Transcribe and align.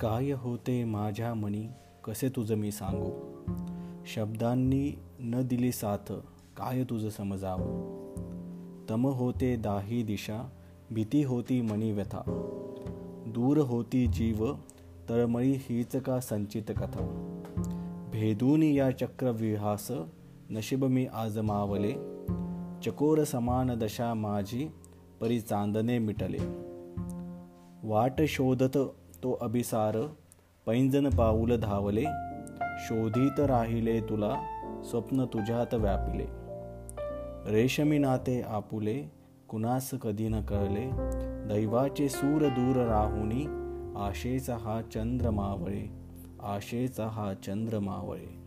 काय 0.00 0.30
होते 0.30 0.84
माझ्या 0.84 1.34
मनी? 1.34 1.66
कसे 2.04 2.28
तुझं 2.28 2.54
मी 2.54 2.70
सांगू? 2.70 3.10
शब्दांनी 4.06 4.98
न 5.20 5.42
दिली 5.42 5.72
साथ 5.72 6.12
काय 6.56 6.84
तुझं 6.84 7.08
समजावं? 7.08 8.06
तम 8.90 9.06
होते 9.06 9.56
दाही 9.56 10.02
दिशा 10.02 10.48
भीती 10.90 11.22
होती 11.22 11.60
मणी 11.60 11.92
व्यथा. 11.92 12.20
दूर 13.26 13.58
होती 13.58 14.06
जीव 14.06 14.52
तळमळी 15.08 15.52
हीच 15.52 15.96
का 15.96 16.20
संचित 16.20 16.62
कथा? 16.68 17.32
भेदून 18.12 18.62
या 18.62 18.90
चक्रविहास 18.90 19.92
नशीब 20.50 20.84
मी 20.84 21.06
आजमावले. 21.06 21.92
चकोर 22.84 23.24
समान 23.24 23.78
दशा 23.78 24.14
माझी 24.14 24.68
परी 25.20 25.40
चांदने 25.40 25.98
मिटले. 25.98 26.38
वाट 27.88 28.22
शोधत 28.28 28.78
तो 29.22 29.32
अभिसार 29.32 29.96
पैंजन 30.66 31.10
पाऊल 31.10 31.56
धावले 31.56 32.04
शोधित 32.78 33.40
राहिले 33.40 34.00
तुला 34.00 34.34
स्वप्न 34.84 35.24
तुझ्यात 35.24 35.74
व्यापिले. 35.74 36.26
रेशमी 37.52 37.98
नाते 37.98 38.40
आपुले 38.42 39.02
कुणास 39.48 39.90
कधी 39.90 40.28
न 40.28 40.40
कळले 40.40 40.90
दैवाचे 41.48 42.08
सूर 42.08 42.48
दूर 42.48 42.76
राहुनी 42.76 43.44
आशेचा 43.96 44.56
हा 44.56 44.80
चंद्र 44.82 45.30
मावळे 45.30 45.84
आशेचा 46.42 47.06
हा 47.06 47.32
चंद्र 47.34 47.78
मावळे. 47.78 48.46